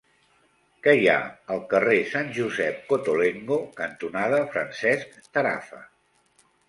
[0.85, 1.17] Què hi ha
[1.55, 5.83] al carrer Sant Josep Cottolengo cantonada Francesc Tarafa?